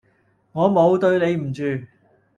[0.53, 1.61] 我冇對你唔住